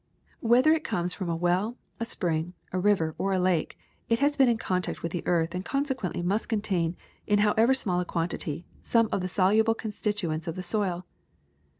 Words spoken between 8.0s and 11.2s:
quantity, some of the soluble constituents of the soil.